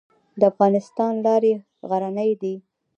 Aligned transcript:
د 0.39 0.41
افغانستان 0.51 1.13
لارې 1.25 1.53
غرنۍ 1.89 2.31
دي 2.41 2.55